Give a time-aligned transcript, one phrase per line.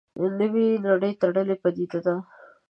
[0.39, 2.15] نوې نړۍ تړلې پدیده ده.